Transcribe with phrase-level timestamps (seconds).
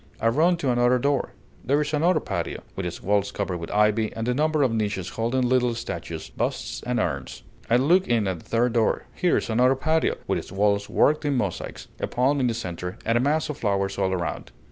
[0.19, 4.11] I run to another door: there is another patio, with its walls covered with ivy,
[4.15, 7.43] and a number of niches holding little statues, busts, and urns.
[7.69, 11.23] I look in at a third door: here is another patio, with its walls worked
[11.23, 14.49] in mosaics, a palm in the centre, and a mass of flowers all around.